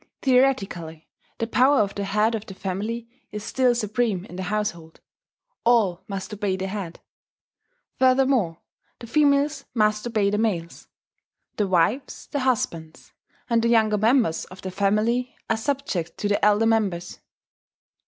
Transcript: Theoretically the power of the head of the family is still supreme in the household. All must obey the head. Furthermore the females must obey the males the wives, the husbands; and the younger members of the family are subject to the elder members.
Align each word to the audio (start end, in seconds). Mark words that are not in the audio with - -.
Theoretically 0.23 1.07
the 1.37 1.45
power 1.45 1.79
of 1.81 1.93
the 1.93 2.05
head 2.05 2.33
of 2.33 2.47
the 2.47 2.55
family 2.55 3.07
is 3.31 3.43
still 3.43 3.75
supreme 3.75 4.25
in 4.25 4.35
the 4.35 4.41
household. 4.41 4.99
All 5.63 6.03
must 6.07 6.33
obey 6.33 6.55
the 6.57 6.65
head. 6.65 7.01
Furthermore 7.99 8.57
the 8.97 9.05
females 9.05 9.65
must 9.75 10.07
obey 10.07 10.31
the 10.31 10.39
males 10.39 10.87
the 11.57 11.67
wives, 11.67 12.25
the 12.31 12.39
husbands; 12.39 13.13
and 13.47 13.61
the 13.61 13.69
younger 13.69 13.99
members 13.99 14.45
of 14.45 14.63
the 14.63 14.71
family 14.71 15.35
are 15.51 15.55
subject 15.57 16.17
to 16.17 16.27
the 16.27 16.43
elder 16.43 16.65
members. 16.65 17.19